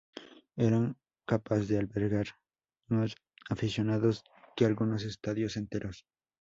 Era 0.67 0.95
capaz 1.27 1.67
de 1.67 1.77
albergar 1.77 2.25
más 2.87 3.13
aficionados 3.51 4.23
que 4.55 4.65
algunos 4.65 5.03
estadios 5.03 5.57
enteros. 5.57 6.07